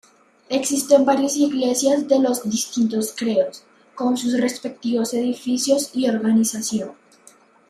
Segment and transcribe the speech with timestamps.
[0.49, 3.63] Existen varias iglesias de los distintos credos,
[3.93, 6.93] con sus respectivos edificios y organización.